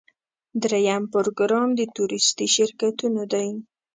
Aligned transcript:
دریم 0.61 1.03
پروګرام 1.13 1.69
د 1.75 1.81
تورېستي 1.95 2.47
شرکتونو 2.55 3.21
دی. 3.33 3.47